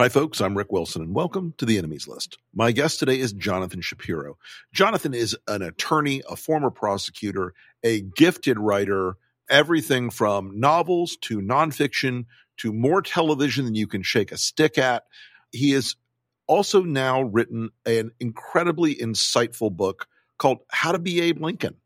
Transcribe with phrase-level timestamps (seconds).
[0.00, 0.40] Hi, folks.
[0.40, 2.38] I'm Rick Wilson, and welcome to the Enemies List.
[2.54, 4.38] My guest today is Jonathan Shapiro.
[4.72, 7.52] Jonathan is an attorney, a former prosecutor,
[7.84, 9.18] a gifted writer,
[9.50, 12.24] everything from novels to nonfiction
[12.56, 15.02] to more television than you can shake a stick at.
[15.52, 15.96] He has
[16.46, 20.06] also now written an incredibly insightful book
[20.38, 21.76] called How to Be Abe Lincoln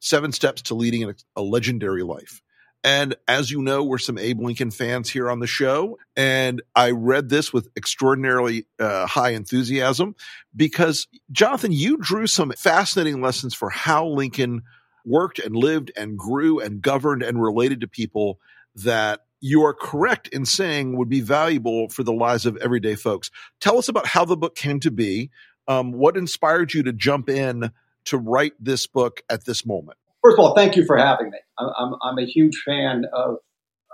[0.00, 2.42] Seven Steps to Leading a Legendary Life.
[2.86, 5.98] And as you know, we're some Abe Lincoln fans here on the show.
[6.14, 10.14] And I read this with extraordinarily uh, high enthusiasm
[10.54, 14.62] because, Jonathan, you drew some fascinating lessons for how Lincoln
[15.04, 18.38] worked and lived and grew and governed and related to people
[18.76, 23.32] that you are correct in saying would be valuable for the lives of everyday folks.
[23.58, 25.30] Tell us about how the book came to be.
[25.66, 27.72] Um, what inspired you to jump in
[28.04, 29.98] to write this book at this moment?
[30.26, 31.38] First of all, thank you for having me.
[31.58, 33.36] I'm, I'm, a huge fan of,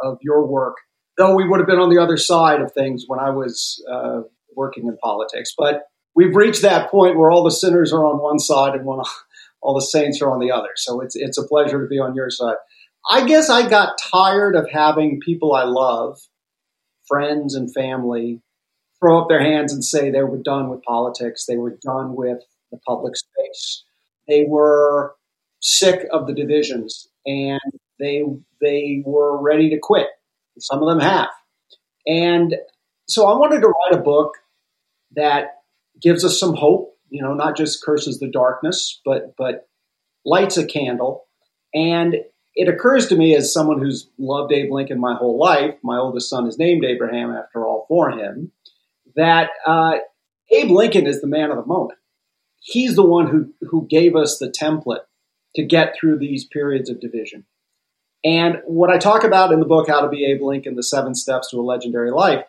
[0.02, 0.76] of your work,
[1.18, 4.22] though we would have been on the other side of things when I was uh,
[4.56, 5.52] working in politics.
[5.56, 5.82] But
[6.14, 9.04] we've reached that point where all the sinners are on one side and one,
[9.60, 10.70] all the saints are on the other.
[10.76, 12.56] So it's, it's a pleasure to be on your side.
[13.10, 16.18] I guess I got tired of having people I love,
[17.06, 18.40] friends and family,
[19.00, 21.44] throw up their hands and say they were done with politics.
[21.46, 22.38] They were done with
[22.70, 23.84] the public space.
[24.28, 25.14] They were
[25.62, 27.60] sick of the divisions and
[27.98, 28.22] they
[28.60, 30.08] they were ready to quit.
[30.58, 31.30] Some of them have.
[32.06, 32.56] And
[33.08, 34.34] so I wanted to write a book
[35.14, 35.62] that
[36.00, 39.68] gives us some hope, you know, not just curses the darkness, but but
[40.24, 41.26] lights a candle.
[41.74, 42.16] And
[42.54, 46.28] it occurs to me as someone who's loved Abe Lincoln my whole life, my oldest
[46.28, 48.52] son is named Abraham after all for him,
[49.16, 49.94] that uh,
[50.50, 51.98] Abe Lincoln is the man of the moment.
[52.60, 55.00] He's the one who, who gave us the template
[55.56, 57.44] to get through these periods of division.
[58.24, 61.14] And what I talk about in the book, How to Be Abe Lincoln, The Seven
[61.14, 62.44] Steps to a Legendary Life,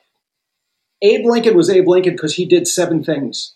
[1.01, 3.55] Abe Lincoln was Abe Lincoln because he did seven things.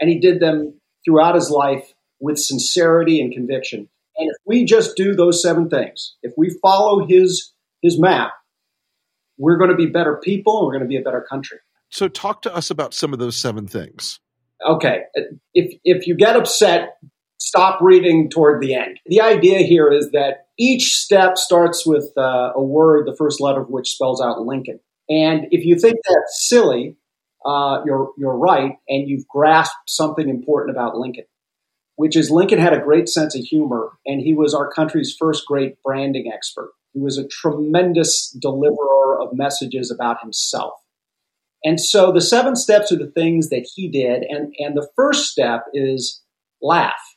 [0.00, 3.88] And he did them throughout his life with sincerity and conviction.
[4.16, 8.32] And if we just do those seven things, if we follow his, his map,
[9.36, 11.58] we're going to be better people and we're going to be a better country.
[11.90, 14.20] So, talk to us about some of those seven things.
[14.66, 15.02] Okay.
[15.54, 16.98] If, if you get upset
[17.38, 18.98] stop reading toward the end.
[19.06, 23.60] The idea here is that each step starts with uh, a word, the first letter
[23.60, 24.80] of which spells out Lincoln.
[25.08, 26.96] And if you think that's silly,
[27.46, 31.24] uh, you're, you're right, and you've grasped something important about Lincoln,
[31.96, 35.46] which is Lincoln had a great sense of humor, and he was our country's first
[35.46, 36.72] great branding expert.
[36.92, 40.74] He was a tremendous deliverer of messages about himself.
[41.64, 45.30] And so the seven steps are the things that he did, and, and the first
[45.30, 46.22] step is
[46.60, 47.16] laugh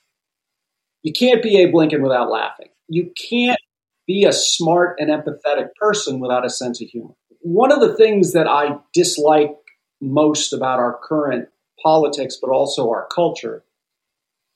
[1.03, 2.69] you can't be Abe Lincoln without laughing.
[2.87, 3.59] You can't
[4.07, 7.13] be a smart and empathetic person without a sense of humor.
[7.41, 9.55] One of the things that I dislike
[9.99, 11.49] most about our current
[11.81, 13.63] politics, but also our culture,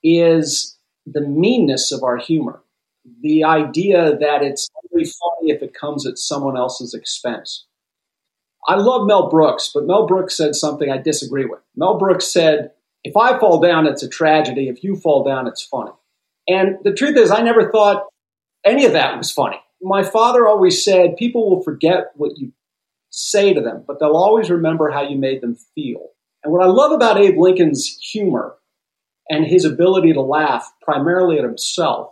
[0.03, 2.61] is the meanness of our humor.
[3.21, 7.65] The idea that it's only funny if it comes at someone else's expense.
[8.67, 11.59] I love Mel Brooks, but Mel Brooks said something I disagree with.
[11.75, 12.71] Mel Brooks said,
[13.03, 14.67] If I fall down, it's a tragedy.
[14.67, 15.91] If you fall down, it's funny.
[16.47, 18.05] And the truth is, I never thought
[18.65, 19.59] any of that was funny.
[19.81, 22.51] My father always said, people will forget what you
[23.09, 26.09] say to them, but they'll always remember how you made them feel.
[26.43, 28.55] And what I love about Abe Lincoln's humor
[29.29, 32.11] and his ability to laugh primarily at himself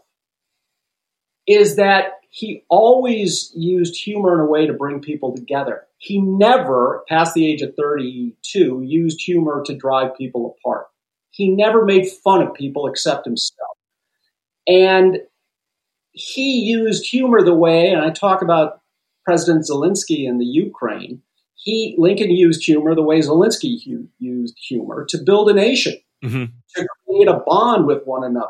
[1.48, 5.84] is that he always used humor in a way to bring people together.
[5.98, 10.88] He never, past the age of 32, used humor to drive people apart.
[11.30, 13.73] He never made fun of people except himself.
[14.68, 15.20] And
[16.12, 18.80] he used humor the way, and I talk about
[19.26, 21.22] President Zelensky in the Ukraine.
[21.56, 23.78] He Lincoln used humor the way Zelensky
[24.20, 26.46] used humor to build a nation, mm-hmm.
[26.76, 28.50] to create a bond with one another.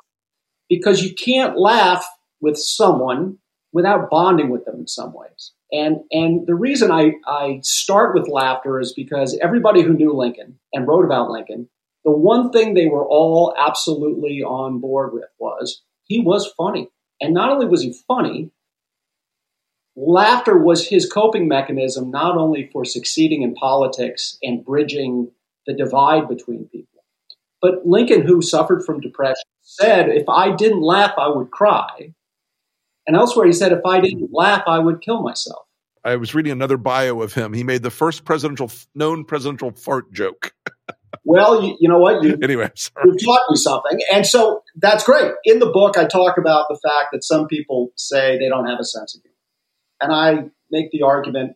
[0.69, 2.06] because you can't laugh
[2.42, 3.38] with someone
[3.71, 5.51] without bonding with them in some ways.
[5.71, 10.59] And, and the reason I, I start with laughter is because everybody who knew Lincoln
[10.71, 11.69] and wrote about Lincoln,
[12.06, 15.81] the one thing they were all absolutely on board with was
[16.13, 16.89] he was funny.
[17.19, 18.51] And not only was he funny,
[19.95, 25.31] laughter was his coping mechanism, not only for succeeding in politics and bridging
[25.65, 27.04] the divide between people,
[27.62, 32.13] but Lincoln, who suffered from depression, said, If I didn't laugh, I would cry.
[33.07, 35.66] And elsewhere, he said, If I didn't laugh, I would kill myself.
[36.04, 37.54] I was reading another bio of him.
[37.54, 40.54] He made the first presidential known presidential fart joke.
[41.24, 42.24] well, you, you, know what?
[42.24, 42.69] You, anyway,
[43.06, 45.31] you've taught me something, and so that's great.
[45.45, 48.80] In the book, I talk about the fact that some people say they don't have
[48.80, 49.36] a sense of humor,
[50.01, 51.56] and I make the argument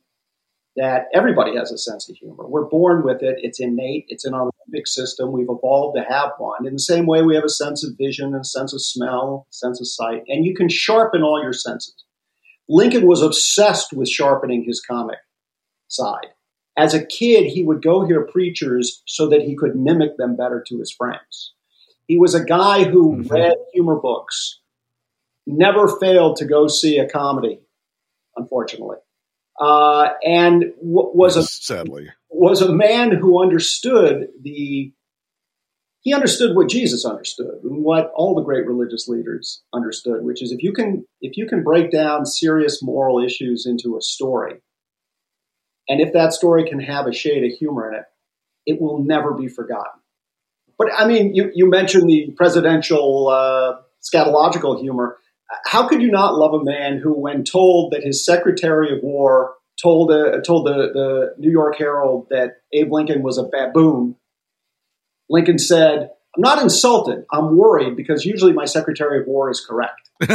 [0.76, 2.48] that everybody has a sense of humor.
[2.48, 3.40] We're born with it.
[3.42, 4.06] It's innate.
[4.10, 5.32] It's in our limbic system.
[5.32, 6.68] We've evolved to have one.
[6.68, 9.48] In the same way, we have a sense of vision, and a sense of smell,
[9.50, 11.96] a sense of sight, and you can sharpen all your senses.
[12.70, 15.20] Lincoln was obsessed with sharpening his comic
[15.88, 16.28] side.
[16.78, 20.64] As a kid, he would go hear preachers so that he could mimic them better
[20.68, 21.54] to his friends.
[22.08, 23.34] He was a guy who mm-hmm.
[23.34, 24.60] read humor books,
[25.46, 27.60] never failed to go see a comedy,
[28.36, 28.98] unfortunately
[29.60, 34.92] uh, and w- was a sadly was a man who understood the
[36.02, 40.52] he understood what Jesus understood and what all the great religious leaders understood, which is
[40.52, 44.62] if you can if you can break down serious moral issues into a story,
[45.90, 48.06] and if that story can have a shade of humor in it,
[48.66, 50.00] it will never be forgotten.
[50.78, 55.18] But I mean, you, you mentioned the presidential uh, scatological humor
[55.66, 59.56] how could you not love a man who, when told that his Secretary of War
[59.82, 64.16] told uh, told the, the New York Herald that Abe Lincoln was a baboon,
[65.30, 67.26] Lincoln said, "I'm not insulted.
[67.32, 70.10] I'm worried because usually my Secretary of War is correct."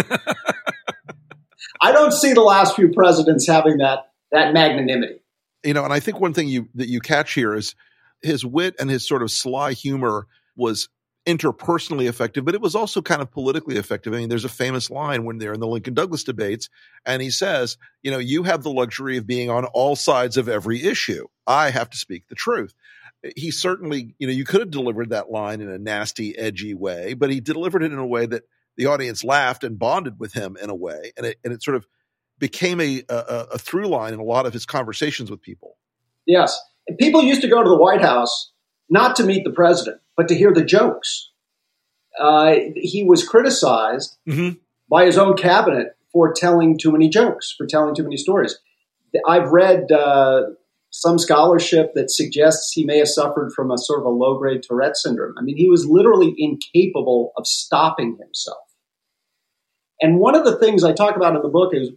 [1.84, 5.21] I don't see the last few presidents having that that magnanimity.
[5.64, 7.74] You know, and I think one thing you that you catch here is
[8.20, 10.26] his wit and his sort of sly humor
[10.56, 10.88] was
[11.26, 14.12] interpersonally effective, but it was also kind of politically effective.
[14.12, 16.68] I mean, there's a famous line when they're in the Lincoln Douglas debates,
[17.06, 20.48] and he says, you know, you have the luxury of being on all sides of
[20.48, 21.26] every issue.
[21.46, 22.74] I have to speak the truth.
[23.36, 27.14] He certainly, you know, you could have delivered that line in a nasty, edgy way,
[27.14, 28.42] but he delivered it in a way that
[28.76, 31.76] the audience laughed and bonded with him in a way, and it and it sort
[31.76, 31.86] of
[32.42, 35.76] became a a, a through line in a lot of his conversations with people.
[36.26, 38.50] Yes, and people used to go to the White House
[38.90, 41.30] not to meet the president but to hear the jokes.
[42.18, 44.58] Uh, he was criticized mm-hmm.
[44.90, 48.58] by his own cabinet for telling too many jokes, for telling too many stories.
[49.26, 50.42] I've read uh,
[50.90, 54.62] some scholarship that suggests he may have suffered from a sort of a low grade
[54.62, 55.34] Tourette syndrome.
[55.38, 58.58] I mean, he was literally incapable of stopping himself.
[60.00, 61.90] And one of the things I talk about in the book is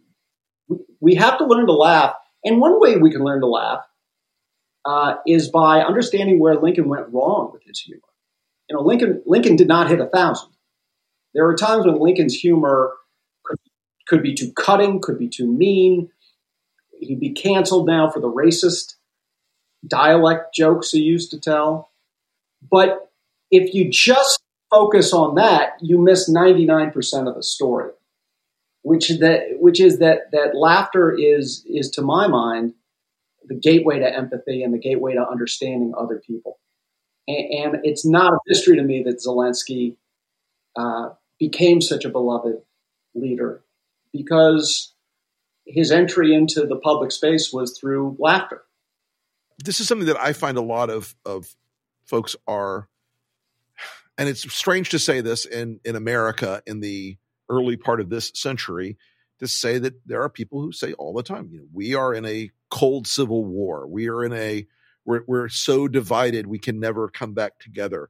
[0.99, 2.13] we have to learn to laugh.
[2.43, 3.81] And one way we can learn to laugh
[4.85, 8.01] uh, is by understanding where Lincoln went wrong with his humor.
[8.69, 10.49] You know, Lincoln Lincoln did not hit a thousand.
[11.33, 12.93] There were times when Lincoln's humor
[13.43, 13.59] could,
[14.07, 16.09] could be too cutting, could be too mean.
[16.99, 18.95] He'd be canceled now for the racist
[19.85, 21.91] dialect jokes he used to tell.
[22.69, 23.11] But
[23.51, 24.39] if you just
[24.71, 27.91] focus on that, you miss 99% of the story,
[28.85, 32.71] which that which is that that laughter is is to my mind
[33.47, 36.59] the gateway to empathy and the gateway to understanding other people.
[37.27, 39.97] And, and it's not a mystery to me that Zelensky
[40.75, 41.09] uh,
[41.39, 42.57] became such a beloved
[43.15, 43.63] leader
[44.13, 44.93] because
[45.65, 48.61] his entry into the public space was through laughter.
[49.63, 51.55] This is something that I find a lot of, of
[52.03, 52.87] folks are,
[54.15, 57.17] and it's strange to say this in, in America in the
[57.49, 58.97] early part of this century,
[59.39, 62.13] to say that there are people who say all the time, you know, we are
[62.13, 63.87] in a cold civil war.
[63.87, 64.65] We are in a
[65.05, 68.09] we're we're so divided we can never come back together.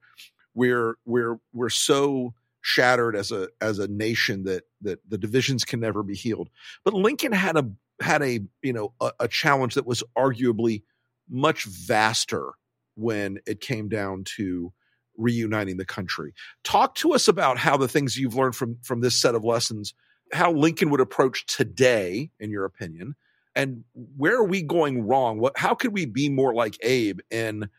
[0.54, 5.80] We're we're we're so shattered as a as a nation that that the divisions can
[5.80, 6.50] never be healed.
[6.84, 7.70] But Lincoln had a
[8.02, 10.84] had a you know a, a challenge that was arguably
[11.30, 12.54] much vaster
[12.96, 14.72] when it came down to
[15.18, 16.34] reuniting the country.
[16.64, 19.94] Talk to us about how the things you've learned from from this set of lessons
[20.32, 23.16] how Lincoln would approach today, in your opinion,
[23.56, 25.40] and where are we going wrong?
[25.40, 27.70] What, how could we be more like Abe in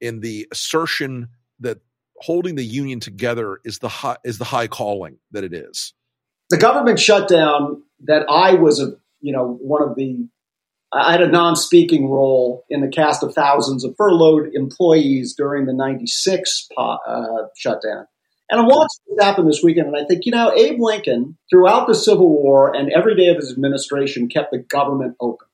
[0.00, 1.28] in the assertion
[1.60, 1.78] that
[2.16, 5.94] holding the union together is the high, is the high calling that it is?
[6.50, 10.26] The government shutdown that I was a you know one of the
[10.94, 15.72] I had a non-speaking role in the cast of thousands of furloughed employees during the
[15.72, 16.96] '96 uh,
[17.56, 18.06] shutdown.
[18.50, 21.86] And I watched this happen this weekend, and I think, you know, Abe Lincoln, throughout
[21.86, 25.48] the Civil War and every day of his administration, kept the government open.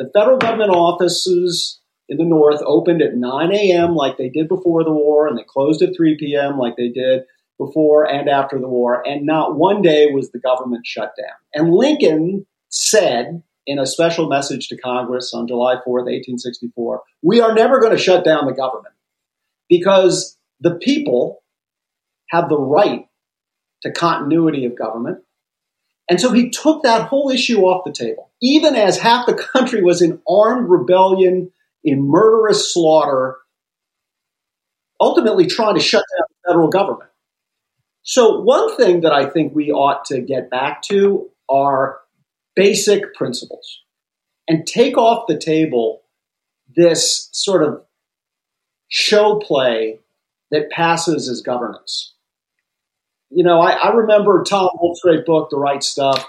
[0.00, 3.94] The federal government offices in the North opened at 9 a.m.
[3.94, 6.58] like they did before the war, and they closed at 3 p.m.
[6.58, 7.22] like they did
[7.58, 9.06] before and after the war.
[9.06, 11.36] And not one day was the government shut down.
[11.54, 17.54] And Lincoln said in a special message to Congress on July 4th, 1864, we are
[17.54, 18.94] never going to shut down the government
[19.68, 21.42] because the people
[22.30, 23.06] have the right
[23.82, 25.18] to continuity of government.
[26.08, 29.82] And so he took that whole issue off the table, even as half the country
[29.82, 31.50] was in armed rebellion,
[31.82, 33.36] in murderous slaughter,
[35.00, 37.10] ultimately trying to shut down the federal government.
[38.02, 42.00] So, one thing that I think we ought to get back to are
[42.56, 43.80] basic principles
[44.48, 46.02] and take off the table
[46.76, 47.84] this sort of
[48.88, 50.00] show play
[50.50, 52.14] that passes as governance.
[53.30, 56.24] You know, I, I remember Tom Wolfe's great book, The Right Stuff.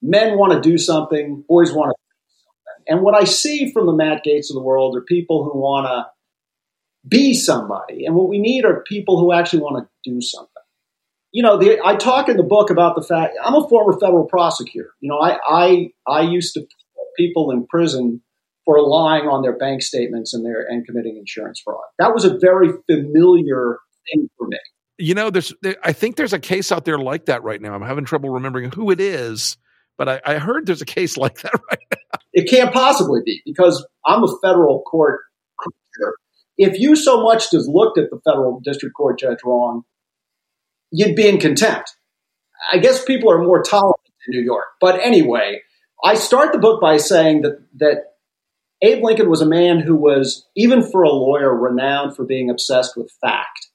[0.00, 2.92] Men want to do something, boys want to.
[2.92, 5.86] And what I see from the Matt Gaetz of the world are people who want
[5.86, 6.10] to
[7.08, 8.06] be somebody.
[8.06, 10.51] And what we need are people who actually want to do something.
[11.32, 14.26] You know, the, I talk in the book about the fact I'm a former federal
[14.26, 14.90] prosecutor.
[15.00, 18.22] You know, I I, I used to put people in prison
[18.64, 21.82] for lying on their bank statements and their and committing insurance fraud.
[21.98, 23.78] That was a very familiar
[24.10, 24.58] thing for me.
[24.98, 27.74] You know, there's I think there's a case out there like that right now.
[27.74, 29.56] I'm having trouble remembering who it is,
[29.98, 32.18] but I, I heard there's a case like that right now.
[32.32, 35.20] It can't possibly be because I'm a federal court
[35.58, 36.14] creature.
[36.58, 39.82] If you so much as looked at the federal district court judge wrong,
[40.92, 41.96] you'd be in contempt.
[42.72, 44.66] I guess people are more tolerant in New York.
[44.80, 45.62] But anyway,
[46.04, 48.04] I start the book by saying that that
[48.82, 52.96] Abe Lincoln was a man who was, even for a lawyer, renowned for being obsessed
[52.96, 53.68] with fact.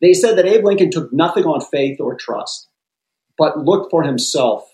[0.00, 2.68] They said that Abe Lincoln took nothing on faith or trust,
[3.38, 4.64] but looked for himself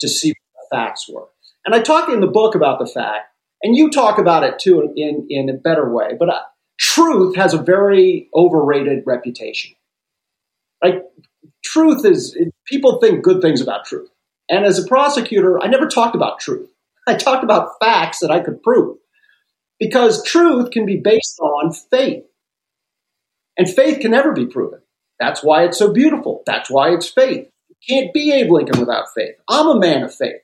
[0.00, 1.26] to see what the facts were.
[1.64, 3.26] And I talk in the book about the fact,
[3.62, 6.40] and you talk about it too in, in a better way, but uh,
[6.78, 9.75] truth has a very overrated reputation.
[10.82, 11.02] Like,
[11.64, 14.08] truth is, people think good things about truth.
[14.48, 16.70] And as a prosecutor, I never talked about truth.
[17.06, 18.98] I talked about facts that I could prove.
[19.78, 22.24] Because truth can be based on faith.
[23.58, 24.80] And faith can never be proven.
[25.18, 26.42] That's why it's so beautiful.
[26.46, 27.48] That's why it's faith.
[27.68, 29.34] You can't be Abe Lincoln without faith.
[29.48, 30.42] I'm a man of faith.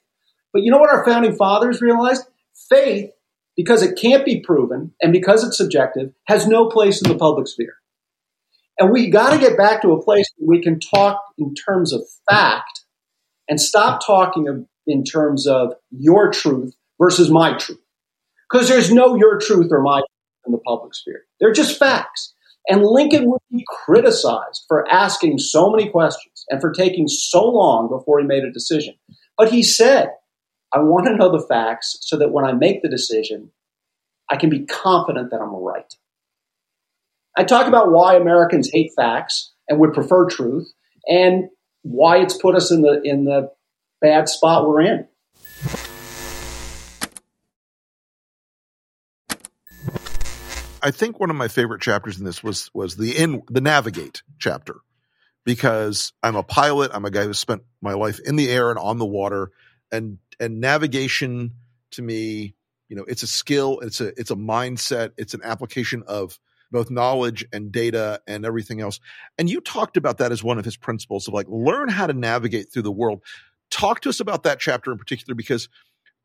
[0.53, 2.25] But you know what our founding fathers realized?
[2.69, 3.11] Faith,
[3.57, 7.49] because it can't be proven and because it's subjective, has no place in the public
[7.49, 7.77] sphere.
[8.83, 11.93] And we got to get back to a place where we can talk in terms
[11.93, 12.81] of fact
[13.49, 17.79] and stop talking in terms of your truth versus my truth.
[18.51, 21.23] Because there's no your truth or my truth in the public sphere.
[21.39, 22.35] They're just facts.
[22.69, 27.89] And Lincoln would be criticized for asking so many questions and for taking so long
[27.89, 28.95] before he made a decision.
[29.39, 30.09] But he said,
[30.75, 33.53] I want to know the facts so that when I make the decision,
[34.29, 35.95] I can be confident that I'm right.
[37.35, 40.71] I talk about why Americans hate facts and would prefer truth
[41.07, 41.45] and
[41.83, 43.51] why it's put us in the in the
[44.01, 45.09] bad spot we're in.
[50.85, 54.23] I think one of my favorite chapters in this was was the in the navigate
[54.39, 54.77] chapter
[55.45, 56.91] because I'm a pilot.
[56.93, 59.53] I'm a guy who spent my life in the air and on the water,
[59.91, 61.53] and and navigation
[61.93, 62.57] to me,
[62.89, 63.81] you know, it's a skill.
[63.81, 65.12] It's a it's a mindset.
[65.17, 66.39] It's an application of
[66.73, 68.99] both knowledge and data and everything else.
[69.38, 72.14] And you talked about that as one of his principles of like learn how to
[72.14, 73.23] navigate through the world.
[73.71, 75.69] Talk to us about that chapter in particular because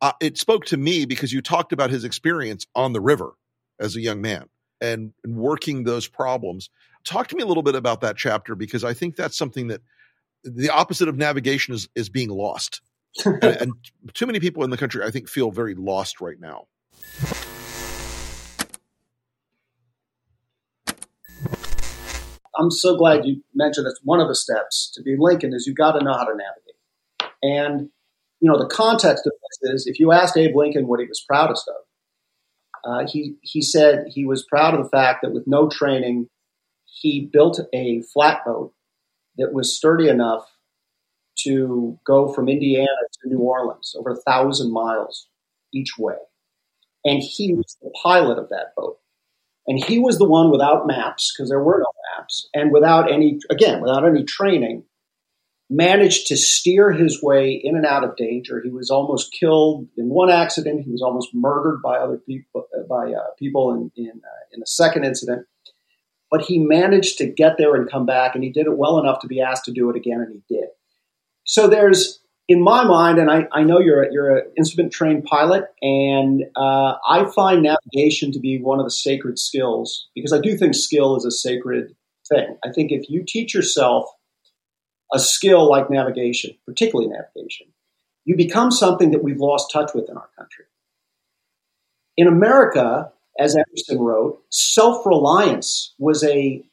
[0.01, 3.34] uh, it spoke to me because you talked about his experience on the river
[3.80, 4.48] as a young man
[4.82, 6.70] and, and working those problems.
[7.04, 9.82] Talk to me a little bit about that chapter because I think that's something that
[10.44, 12.82] the opposite of navigation is is being lost.
[13.25, 13.74] and, and
[14.13, 16.68] too many people in the country, I think, feel very lost right now.
[22.58, 25.78] I'm so glad you mentioned that one of the steps to be Lincoln is you've
[25.78, 27.34] got to know how to navigate.
[27.44, 27.90] And,
[28.40, 31.24] you know, the context of this is if you asked Abe Lincoln what he was
[31.28, 31.76] proudest of,
[32.84, 36.30] uh, he, he said he was proud of the fact that with no training,
[36.86, 38.74] he built a flatboat
[39.38, 40.46] that was sturdy enough
[41.44, 45.28] to go from Indiana to New Orleans over a thousand miles
[45.74, 46.16] each way.
[47.06, 48.98] And he was the pilot of that boat.
[49.68, 53.40] And he was the one without maps, because there were no maps, and without any,
[53.50, 54.84] again, without any training,
[55.70, 58.62] managed to steer his way in and out of danger.
[58.64, 60.86] He was almost killed in one accident.
[60.86, 64.66] He was almost murdered by other people, by uh, people in in, uh, in a
[64.66, 65.46] second incident.
[66.30, 69.20] but he managed to get there and come back, and he did it well enough
[69.22, 70.68] to be asked to do it again, and he did.
[71.46, 75.66] So there's, in my mind, and I, I know you're you're an instrument trained pilot,
[75.82, 80.58] and uh, I find navigation to be one of the sacred skills because I do
[80.58, 81.96] think skill is a sacred
[82.28, 82.58] thing.
[82.64, 84.06] I think if you teach yourself
[85.14, 87.68] a skill like navigation, particularly navigation,
[88.26, 90.66] you become something that we've lost touch with in our country.
[92.18, 96.64] In America, as Emerson wrote, self reliance was a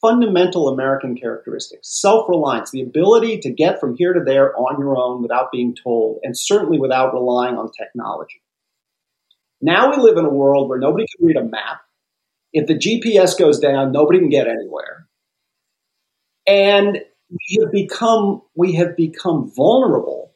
[0.00, 1.80] fundamental American characteristic.
[1.82, 5.74] Self reliance, the ability to get from here to there on your own without being
[5.74, 8.42] told, and certainly without relying on technology.
[9.60, 11.80] Now we live in a world where nobody can read a map.
[12.52, 15.06] If the GPS goes down, nobody can get anywhere.
[16.46, 16.98] And
[17.30, 20.34] we have become we have become vulnerable.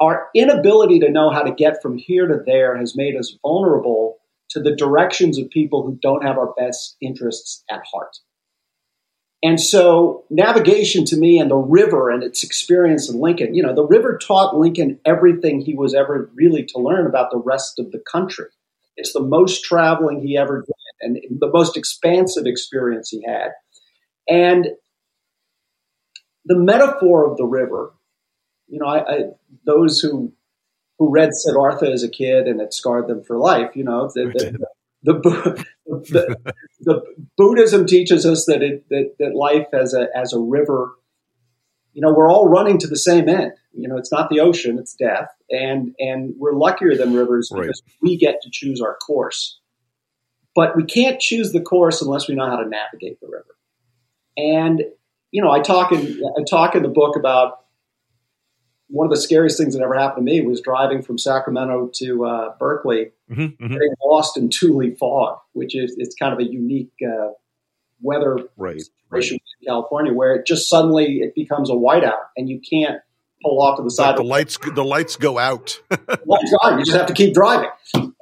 [0.00, 4.18] Our inability to know how to get from here to there has made us vulnerable
[4.50, 8.16] to the directions of people who don't have our best interests at heart.
[9.42, 13.74] And so navigation to me and the river and its experience in Lincoln, you know,
[13.74, 17.92] the river taught Lincoln everything he was ever really to learn about the rest of
[17.92, 18.46] the country.
[18.96, 23.50] It's the most traveling he ever did and the most expansive experience he had.
[24.28, 24.68] And
[26.44, 27.92] the metaphor of the river,
[28.68, 29.18] you know, I, I,
[29.64, 30.32] those who
[30.98, 34.24] who read Siddhartha as a kid and it scarred them for life, you know, the,
[35.02, 36.36] the, the, the,
[36.80, 37.00] the
[37.36, 40.94] Buddhism teaches us that, it, that that life as a as a river,
[41.92, 43.52] you know, we're all running to the same end.
[43.72, 47.62] You know, it's not the ocean; it's death, and and we're luckier than rivers Right.
[47.62, 49.60] because we get to choose our course.
[50.58, 53.54] But we can't choose the course unless we know how to navigate the river.
[54.36, 54.82] And
[55.30, 57.60] you know, I talk in I talk in the book about
[58.88, 62.24] one of the scariest things that ever happened to me was driving from Sacramento to
[62.24, 63.68] uh, Berkeley, Mhm, mhm.
[63.68, 67.28] getting lost in Tule fog, which is it's kind of a unique uh,
[68.00, 68.80] weather Right.
[69.04, 73.00] situation in California where it just suddenly it becomes a whiteout and you can't
[73.44, 74.16] pull off to the Like side.
[74.16, 75.80] the of lights, the lights go out.
[75.90, 76.78] time.
[76.80, 77.70] You just have to keep driving.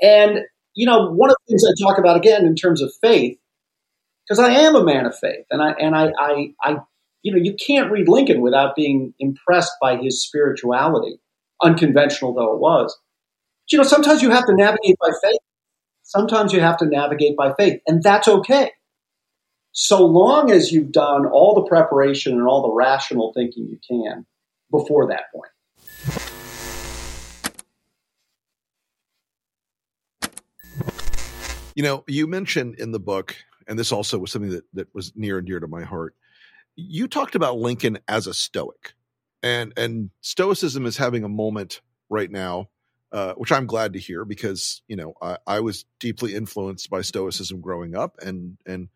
[0.02, 0.40] And,
[0.76, 3.38] you know, one of the things I talk about again in terms of faith,
[4.24, 6.76] because I am a man of faith, and I, and I, I, I,
[7.22, 11.18] you know, you can't read Lincoln without being impressed by his spirituality,
[11.62, 12.96] unconventional though it was.
[13.64, 15.40] But, you know, sometimes you have to navigate by faith.
[16.02, 18.70] Sometimes you have to navigate by faith, and that's okay.
[19.72, 24.26] So long as you've done all the preparation and all the rational thinking you can
[24.70, 26.35] before that point.
[31.76, 33.36] You know, you mentioned in the book,
[33.68, 36.16] and this also was something that, that was near and dear to my heart.
[36.74, 38.94] You talked about Lincoln as a Stoic,
[39.42, 42.70] and and Stoicism is having a moment right now,
[43.12, 47.02] uh, which I'm glad to hear because you know I, I was deeply influenced by
[47.02, 48.88] Stoicism growing up, and and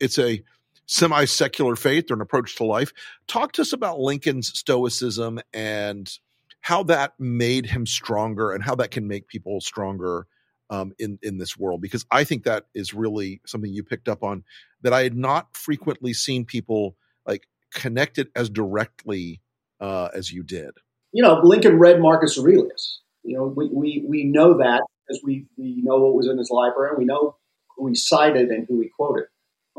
[0.00, 0.42] it's a
[0.86, 2.92] semi secular faith or an approach to life.
[3.28, 6.10] Talk to us about Lincoln's Stoicism and
[6.62, 10.26] how that made him stronger, and how that can make people stronger
[10.70, 14.22] um, in in this world because I think that is really something you picked up
[14.22, 14.44] on
[14.82, 16.96] that I had not frequently seen people
[17.26, 19.40] like connect it as directly
[19.80, 20.70] uh, as you did.
[21.14, 23.00] you know, Lincoln read Marcus Aurelius.
[23.22, 26.50] You know, we, we, we know that because we, we know what was in his
[26.50, 26.96] library.
[26.98, 27.36] We know
[27.76, 29.24] who he cited and who he quoted.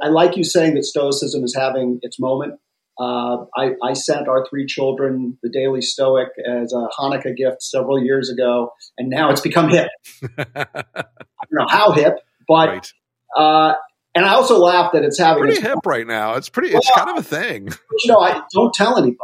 [0.01, 2.59] I like you saying that Stoicism is having its moment.
[2.99, 8.01] Uh, I, I sent our three children the Daily Stoic as a Hanukkah gift several
[8.01, 9.89] years ago, and now it's become hip.
[10.37, 12.93] I don't know how hip, but right,
[13.37, 13.73] uh,
[14.15, 16.35] and I also laugh that it's having pretty its hip right now.
[16.35, 16.69] It's pretty.
[16.69, 17.69] It's kind of a thing.
[18.03, 19.17] You know, I don't tell anybody.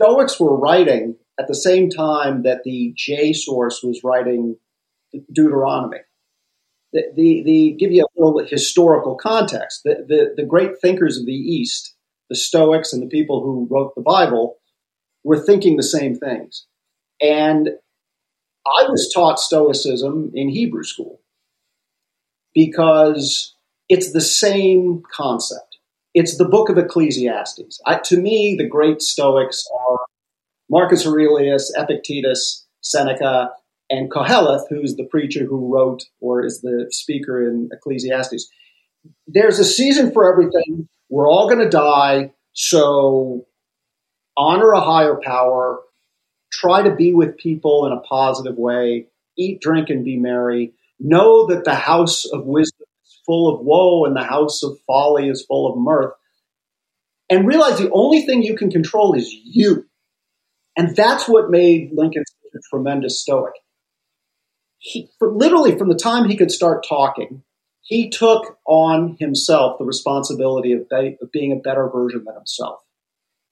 [0.00, 4.56] Stoics were writing at the same time that the J source was writing
[5.32, 5.98] Deuteronomy.
[6.92, 9.82] The, the, the give you a little historical context.
[9.84, 11.95] The, the, the great thinkers of the East,
[12.28, 14.56] the Stoics and the people who wrote the Bible,
[15.24, 16.66] were thinking the same things.
[17.20, 17.70] And
[18.66, 21.20] I was taught Stoicism in Hebrew school
[22.54, 23.54] because
[23.88, 25.76] it's the same concept
[26.16, 27.78] it's the book of Ecclesiastes.
[27.84, 29.98] I, to me, the great Stoics are
[30.70, 33.50] Marcus Aurelius, Epictetus, Seneca,
[33.90, 38.48] and Koheleth, who's the preacher who wrote or is the speaker in Ecclesiastes.
[39.26, 40.88] There's a season for everything.
[41.08, 43.46] We're all going to die, so
[44.36, 45.80] honor a higher power.
[46.52, 49.08] Try to be with people in a positive way.
[49.38, 50.72] Eat, drink, and be merry.
[50.98, 55.28] Know that the house of wisdom is full of woe and the house of folly
[55.28, 56.14] is full of mirth.
[57.28, 59.86] And realize the only thing you can control is you.
[60.76, 63.54] And that's what made Lincoln such a tremendous stoic.
[64.78, 67.42] He, literally, from the time he could start talking,
[67.86, 72.80] he took on himself the responsibility of, be, of being a better version than himself.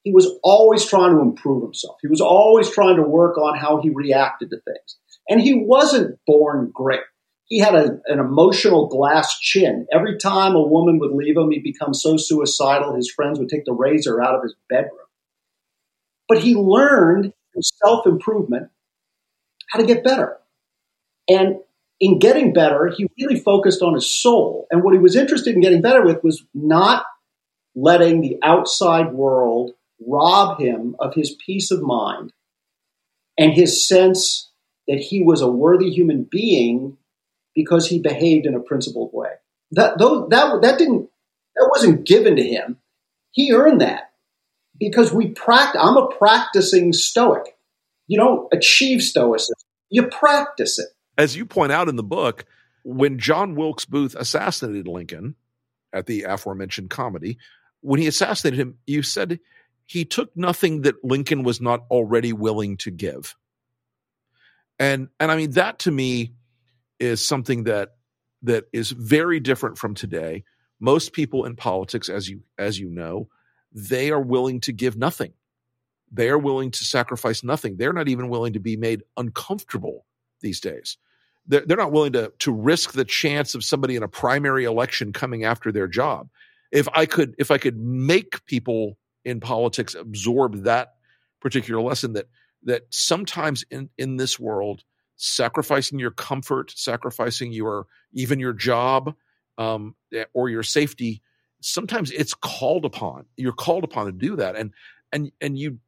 [0.02, 1.96] He was always trying to improve himself.
[2.02, 4.98] He was always trying to work on how he reacted to things.
[5.28, 7.00] And he wasn't born great.
[7.44, 9.86] He had a, an emotional glass chin.
[9.92, 13.64] Every time a woman would leave him, he'd become so suicidal, his friends would take
[13.64, 14.98] the razor out of his bedroom.
[16.28, 18.70] But he learned self improvement
[19.70, 20.38] how to get better.
[21.28, 21.60] And
[22.00, 24.66] in getting better, he really focused on his soul.
[24.70, 27.04] And what he was interested in getting better with was not
[27.74, 29.72] letting the outside world
[30.06, 32.32] rob him of his peace of mind
[33.38, 34.50] and his sense
[34.86, 36.96] that he was a worthy human being
[37.54, 39.30] because he behaved in a principled way.
[39.72, 41.08] That, that, that didn't,
[41.56, 42.78] that wasn't given to him.
[43.30, 44.12] He earned that
[44.78, 45.80] because we practice.
[45.82, 47.56] I'm a practicing Stoic.
[48.06, 49.56] You don't achieve Stoicism;
[49.90, 50.88] you practice it.
[51.16, 52.44] As you point out in the book,
[52.84, 55.34] when John Wilkes Booth assassinated Lincoln
[55.92, 57.38] at the aforementioned comedy,
[57.80, 59.38] when he assassinated him, you said
[59.86, 63.36] he took nothing that Lincoln was not already willing to give.
[64.78, 66.34] And and I mean that to me
[66.98, 67.90] is something that
[68.42, 70.44] that is very different from today.
[70.80, 73.28] Most people in politics as you as you know,
[73.72, 75.32] they are willing to give nothing.
[76.10, 77.76] They are willing to sacrifice nothing.
[77.76, 80.06] They're not even willing to be made uncomfortable
[80.44, 80.96] these days.
[81.46, 85.12] They're, they're not willing to to risk the chance of somebody in a primary election
[85.12, 86.28] coming after their job.
[86.70, 90.94] If I could if I could make people in politics absorb that
[91.40, 92.28] particular lesson that
[92.62, 94.84] that sometimes in in this world
[95.16, 99.14] sacrificing your comfort sacrificing your even your job
[99.58, 99.94] um,
[100.32, 101.22] or your safety
[101.60, 104.72] sometimes it's called upon you're called upon to do that and
[105.12, 105.78] and and you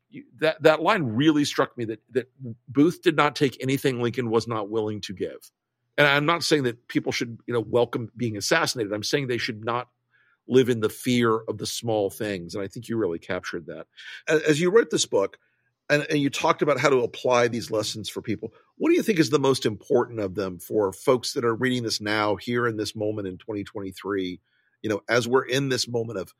[0.41, 2.31] that that line really struck me that that
[2.69, 5.51] booth did not take anything lincoln was not willing to give
[5.99, 9.39] and i'm not saying that people should you know welcome being assassinated i'm saying they
[9.39, 9.89] should not
[10.49, 12.55] live in the fear of the small things.
[12.55, 13.87] And I think you really captured that.
[14.29, 15.39] As you wrote this book,
[15.89, 18.53] and, and, you talked about how to apply these lessons for people.
[18.77, 21.85] What do you think is the most important of them for folks that are reading
[21.85, 24.41] this now, here in this moment in 2023?
[24.83, 26.35] You know, as we're in this moment of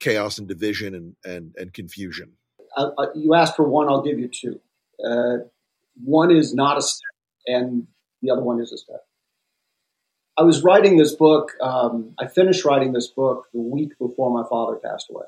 [0.00, 2.32] chaos and division and and, and confusion.
[2.76, 4.60] Uh, uh, you asked for one, I'll give you two.
[5.04, 5.38] Uh,
[6.04, 7.10] one is not a step,
[7.46, 7.86] and
[8.22, 9.00] the other one is a step.
[10.36, 11.52] I was writing this book.
[11.62, 15.24] Um, I finished writing this book the week before my father passed away.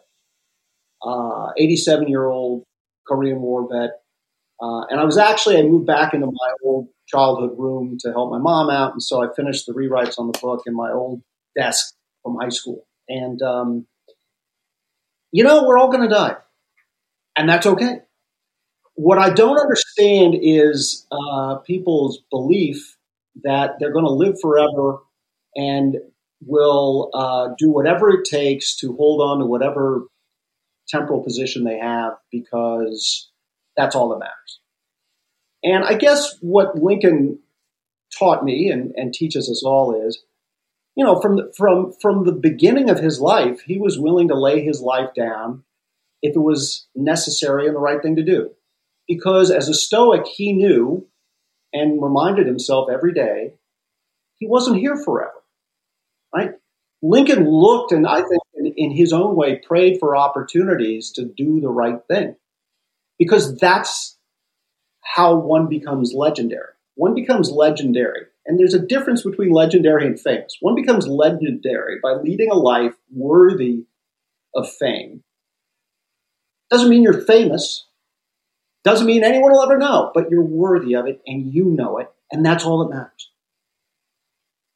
[1.58, 2.64] 87 uh, year old
[3.06, 4.02] Korean War vet.
[4.60, 8.30] Uh, and I was actually, I moved back into my old childhood room to help
[8.30, 8.92] my mom out.
[8.92, 11.22] And so I finished the rewrites on the book in my old
[11.56, 12.86] desk from high school.
[13.08, 13.86] And, um,
[15.30, 16.36] you know, we're all going to die.
[17.38, 18.00] And that's okay.
[18.94, 22.96] What I don't understand is uh, people's belief
[23.44, 24.98] that they're going to live forever
[25.54, 25.98] and
[26.44, 30.08] will uh, do whatever it takes to hold on to whatever
[30.88, 33.30] temporal position they have because
[33.76, 34.60] that's all that matters.
[35.62, 37.38] And I guess what Lincoln
[38.18, 40.24] taught me and, and teaches us all is,
[40.96, 44.34] you know, from the, from from the beginning of his life, he was willing to
[44.34, 45.62] lay his life down
[46.22, 48.50] if it was necessary and the right thing to do.
[49.06, 51.06] Because as a Stoic, he knew
[51.72, 53.54] and reminded himself every day
[54.36, 55.32] he wasn't here forever.
[56.34, 56.52] Right?
[57.02, 61.60] Lincoln looked and I think in, in his own way prayed for opportunities to do
[61.60, 62.36] the right thing
[63.18, 64.18] because that's
[65.00, 66.72] how one becomes legendary.
[66.94, 68.26] One becomes legendary.
[68.46, 70.56] And there's a difference between legendary and famous.
[70.60, 73.84] One becomes legendary by leading a life worthy
[74.54, 75.22] of fame.
[76.70, 77.86] Doesn't mean you're famous.
[78.84, 82.10] Doesn't mean anyone will ever know, but you're worthy of it and you know it,
[82.30, 83.30] and that's all that matters.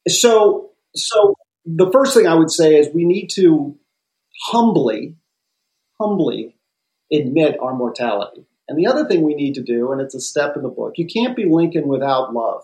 [0.07, 3.77] So, so the first thing I would say is we need to
[4.45, 5.15] humbly,
[5.99, 6.57] humbly
[7.11, 8.45] admit our mortality.
[8.67, 10.93] And the other thing we need to do, and it's a step in the book,
[10.97, 12.63] you can't be Lincoln without love.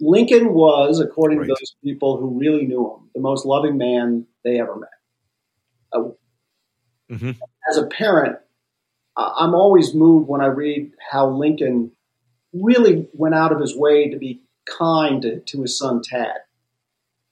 [0.00, 1.46] Lincoln was, according right.
[1.46, 4.88] to those people who really knew him, the most loving man they ever met.
[5.92, 6.08] Uh,
[7.12, 7.30] mm-hmm.
[7.70, 8.38] As a parent,
[9.16, 11.92] I'm always moved when I read how Lincoln
[12.52, 16.36] really went out of his way to be kind to, to his son Tad,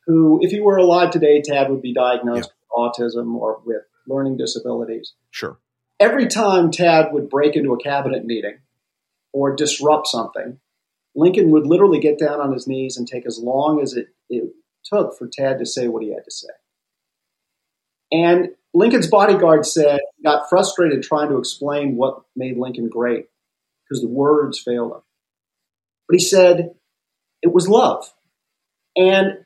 [0.06, 2.82] who, if he were alive today, Tad would be diagnosed yeah.
[2.82, 5.14] with autism or with learning disabilities.
[5.30, 5.58] Sure.
[5.98, 8.58] Every time Tad would break into a cabinet meeting
[9.32, 10.58] or disrupt something,
[11.14, 14.50] Lincoln would literally get down on his knees and take as long as it, it
[14.84, 16.48] took for Tad to say what he had to say.
[18.12, 23.26] And Lincoln's bodyguard said he got frustrated trying to explain what made Lincoln great
[23.88, 25.00] because the words failed him.
[26.08, 26.74] But he said
[27.42, 28.12] it was love.
[28.96, 29.44] And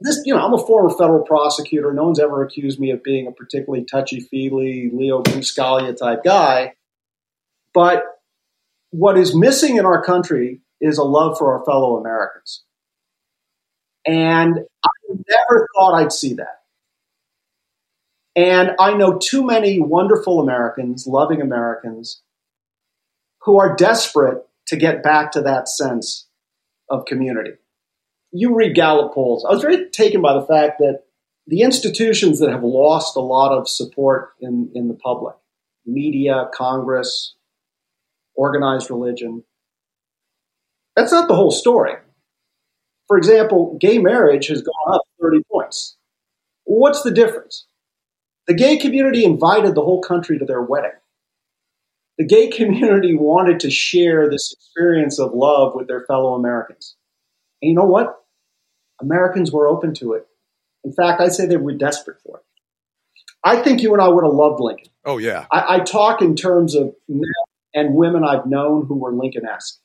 [0.00, 1.92] this, you know, I'm a former federal prosecutor.
[1.92, 6.74] No one's ever accused me of being a particularly touchy feely Leo Buscaglia type guy.
[7.72, 8.04] But
[8.90, 12.62] what is missing in our country is a love for our fellow Americans.
[14.06, 16.62] And I never thought I'd see that.
[18.36, 22.20] And I know too many wonderful Americans, loving Americans,
[23.42, 26.28] who are desperate to get back to that sense
[26.90, 27.52] of community.
[28.32, 29.46] You read Gallup polls.
[29.48, 31.04] I was very taken by the fact that
[31.46, 35.36] the institutions that have lost a lot of support in, in the public,
[35.86, 37.36] media, Congress,
[38.34, 39.44] organized religion,
[40.94, 41.94] that's not the whole story.
[43.06, 45.96] For example, gay marriage has gone up 30 points.
[46.64, 47.66] What's the difference?
[48.46, 50.92] The gay community invited the whole country to their wedding.
[52.18, 56.96] The gay community wanted to share this experience of love with their fellow Americans.
[57.60, 58.22] And you know what?
[59.00, 60.26] Americans were open to it.
[60.84, 62.42] In fact, I'd say they were desperate for it.
[63.44, 64.88] I think you and I would have loved Lincoln.
[65.04, 65.46] Oh, yeah.
[65.52, 67.30] I, I talk in terms of men
[67.74, 69.78] and women I've known who were Lincoln esque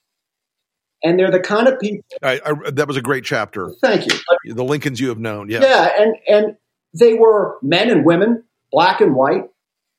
[1.04, 2.04] and they're the kind of people.
[2.22, 3.72] I, I, that was a great chapter.
[3.82, 4.54] Thank you.
[4.54, 6.58] The Lincolns you have known, yeah, yeah, and and
[6.98, 9.44] they were men and women, black and white,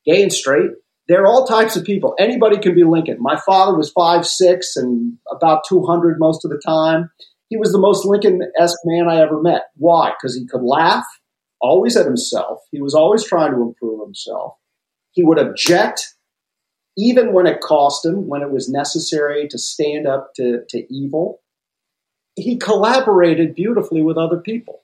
[0.04, 0.70] gay and straight.
[1.08, 2.14] They're all types of people.
[2.18, 3.18] Anybody can be Lincoln.
[3.20, 7.10] My father was five six and about two hundred most of the time.
[7.48, 9.64] He was the most Lincoln esque man I ever met.
[9.76, 10.12] Why?
[10.12, 11.04] Because he could laugh,
[11.60, 12.60] always at himself.
[12.70, 14.54] He was always trying to improve himself.
[15.10, 16.14] He would object
[16.96, 21.40] even when it cost him, when it was necessary to stand up to, to evil,
[22.36, 24.82] he collaborated beautifully with other people,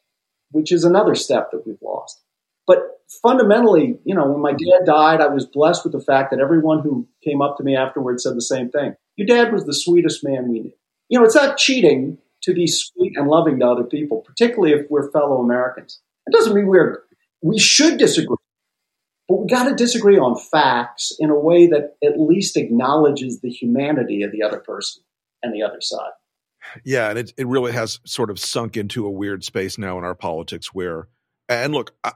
[0.50, 2.22] which is another step that we've lost.
[2.68, 6.38] But fundamentally, you know, when my dad died, I was blessed with the fact that
[6.40, 8.94] everyone who came up to me afterwards said the same thing.
[9.16, 10.72] Your dad was the sweetest man we knew.
[11.08, 14.86] You know, it's not cheating to be sweet and loving to other people, particularly if
[14.90, 16.00] we're fellow Americans.
[16.26, 17.02] It doesn't mean we're
[17.42, 18.36] we should disagree.
[19.28, 23.50] But we got to disagree on facts in a way that at least acknowledges the
[23.50, 25.02] humanity of the other person
[25.42, 26.12] and the other side.
[26.84, 30.04] Yeah, and it, it really has sort of sunk into a weird space now in
[30.04, 31.08] our politics where,
[31.48, 32.12] and look, I,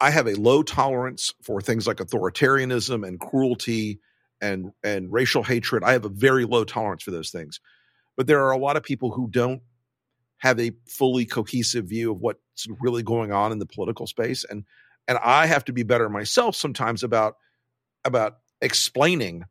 [0.00, 4.00] I have a low tolerance for things like authoritarianism and cruelty
[4.40, 5.82] and and racial hatred.
[5.82, 7.60] I have a very low tolerance for those things.
[8.16, 9.62] But there are a lot of people who don't
[10.38, 14.44] have a fully cohesive view of what's really going on in the political space.
[14.44, 14.64] And
[15.08, 17.36] and I have to be better myself sometimes about
[18.04, 19.44] about explaining,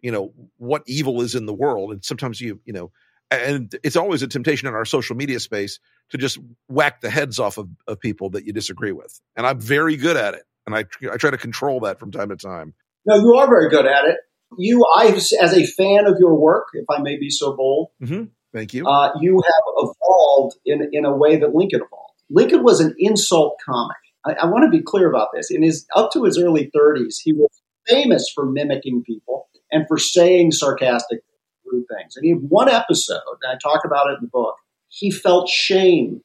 [0.00, 1.92] you know, what evil is in the world.
[1.92, 2.90] And sometimes you, you know,
[3.30, 6.38] and it's always a temptation in our social media space to just
[6.68, 9.20] whack the heads off of, of people that you disagree with.
[9.36, 10.42] And I'm very good at it.
[10.66, 12.74] And I, I try to control that from time to time.
[13.04, 14.16] No, you are very good at it.
[14.58, 18.24] You, I, as a fan of your work, if I may be so bold, mm-hmm.
[18.54, 18.86] thank you.
[18.86, 22.20] Uh, you have evolved in in a way that Lincoln evolved.
[22.30, 23.96] Lincoln was an insult comic.
[24.26, 25.50] I, I want to be clear about this.
[25.50, 27.48] In his up to his early 30s, he was
[27.86, 31.20] famous for mimicking people and for saying sarcastic
[31.64, 32.16] rude things.
[32.16, 34.56] And he had one episode, and I talk about it in the book.
[34.94, 36.20] He felt shame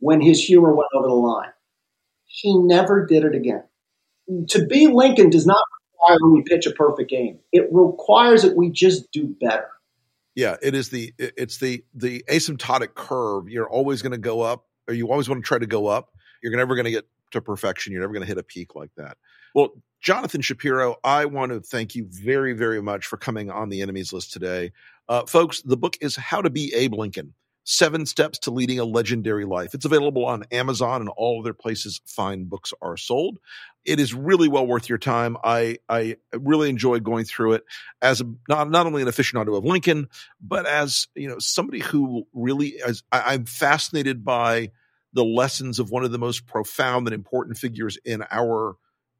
[0.00, 1.50] when his humor went over the line.
[2.24, 3.64] He never did it again.
[4.48, 7.38] To be Lincoln does not require we pitch a perfect game.
[7.52, 9.68] It requires that we just do better.
[10.34, 13.50] Yeah, it is the it's the the asymptotic curve.
[13.50, 16.14] You're always going to go up, or you always want to try to go up.
[16.42, 17.92] You're never going to get to perfection.
[17.92, 19.18] You're never going to hit a peak like that.
[19.54, 23.82] Well, Jonathan Shapiro, I want to thank you very, very much for coming on the
[23.82, 24.72] enemies list today.
[25.08, 27.34] Uh, folks, the book is How to Be Abe Lincoln
[27.70, 29.74] Seven Steps to Leading a Legendary Life.
[29.74, 33.40] It's available on Amazon and all other places fine books are sold.
[33.84, 35.36] It is really well worth your time.
[35.44, 37.64] I, I really enjoyed going through it
[38.00, 40.08] as a, not, not only an aficionado of Lincoln,
[40.40, 44.70] but as you know somebody who really as I, I'm fascinated by
[45.12, 48.76] the lessons of one of the most profound and important figures in our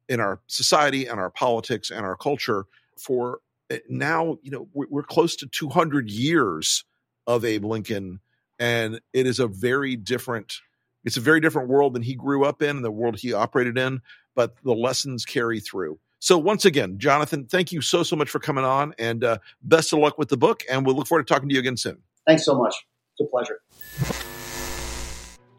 [0.07, 2.65] in our society and our politics and our culture
[2.97, 6.83] for eh, now you know we're, close to 200 years
[7.27, 8.19] of abe lincoln
[8.59, 10.61] and it is a very different
[11.05, 13.77] it's a very different world than he grew up in and the world he operated
[13.77, 14.01] in
[14.35, 18.39] but the lessons carry through so once again jonathan thank you so so much for
[18.39, 21.33] coming on and uh, best of luck with the book and we'll look forward to
[21.33, 22.75] talking to you again soon thanks so much
[23.17, 23.59] it's a pleasure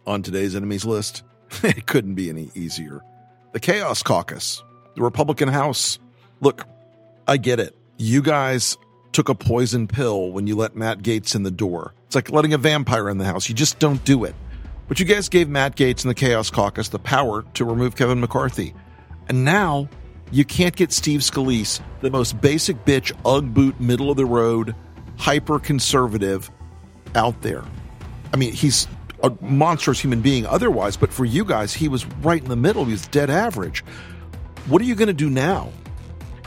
[0.06, 1.22] on today's enemies list.
[1.62, 3.02] it couldn't be any easier.
[3.52, 4.62] The Chaos Caucus,
[4.94, 5.98] the Republican House.
[6.40, 6.66] Look,
[7.26, 7.76] I get it.
[7.96, 8.76] You guys
[9.12, 11.94] took a poison pill when you let Matt Gaetz in the door.
[12.06, 13.48] It's like letting a vampire in the house.
[13.48, 14.34] You just don't do it.
[14.88, 18.20] But you guys gave Matt Gaetz and the Chaos Caucus the power to remove Kevin
[18.20, 18.74] McCarthy.
[19.28, 19.88] And now
[20.32, 24.74] you can't get Steve Scalise, the most basic bitch, Ugg boot, middle of the road,
[25.16, 26.50] hyper conservative,
[27.14, 27.64] out there.
[28.32, 28.86] I mean, he's
[29.22, 32.84] a monstrous human being otherwise, but for you guys, he was right in the middle.
[32.84, 33.84] He was dead average.
[34.66, 35.70] What are you going to do now?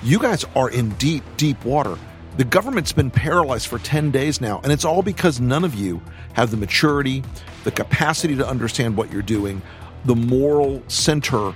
[0.02, 1.97] You guys are in deep, deep water.
[2.35, 6.01] The government's been paralyzed for 10 days now, and it's all because none of you
[6.33, 7.23] have the maturity,
[7.63, 9.61] the capacity to understand what you're doing,
[10.05, 11.53] the moral center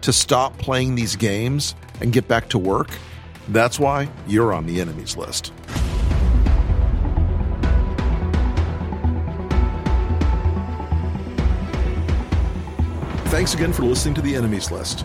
[0.00, 2.88] to stop playing these games and get back to work.
[3.48, 5.52] That's why you're on the enemies list.
[13.26, 15.04] Thanks again for listening to the enemies list.